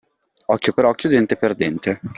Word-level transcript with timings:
Occhio 0.47 0.73
per 0.73 0.85
occhio, 0.85 1.09
dente 1.09 1.35
per 1.37 1.53
dente. 1.53 1.99